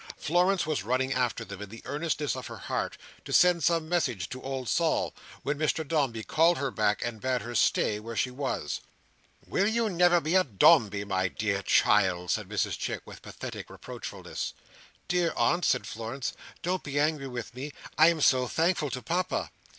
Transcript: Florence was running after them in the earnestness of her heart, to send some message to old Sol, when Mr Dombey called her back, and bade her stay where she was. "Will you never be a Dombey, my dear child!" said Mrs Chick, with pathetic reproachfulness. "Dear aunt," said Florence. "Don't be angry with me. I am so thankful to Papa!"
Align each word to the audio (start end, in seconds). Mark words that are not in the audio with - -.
Florence 0.17 0.65
was 0.65 0.81
running 0.81 1.13
after 1.13 1.45
them 1.45 1.61
in 1.61 1.69
the 1.69 1.83
earnestness 1.85 2.35
of 2.35 2.47
her 2.47 2.57
heart, 2.57 2.97
to 3.23 3.31
send 3.31 3.63
some 3.63 3.87
message 3.87 4.29
to 4.29 4.41
old 4.41 4.67
Sol, 4.67 5.13
when 5.43 5.59
Mr 5.59 5.87
Dombey 5.87 6.23
called 6.23 6.57
her 6.57 6.71
back, 6.71 7.05
and 7.05 7.21
bade 7.21 7.41
her 7.43 7.53
stay 7.53 7.99
where 7.99 8.15
she 8.15 8.31
was. 8.31 8.81
"Will 9.45 9.67
you 9.67 9.91
never 9.91 10.19
be 10.19 10.33
a 10.33 10.43
Dombey, 10.43 11.05
my 11.05 11.27
dear 11.27 11.61
child!" 11.61 12.31
said 12.31 12.49
Mrs 12.49 12.79
Chick, 12.79 13.03
with 13.05 13.21
pathetic 13.21 13.69
reproachfulness. 13.69 14.53
"Dear 15.07 15.33
aunt," 15.37 15.65
said 15.65 15.85
Florence. 15.85 16.33
"Don't 16.63 16.81
be 16.81 16.99
angry 16.99 17.27
with 17.27 17.53
me. 17.53 17.71
I 17.95 18.07
am 18.09 18.21
so 18.21 18.47
thankful 18.47 18.89
to 18.89 19.03
Papa!" 19.03 19.51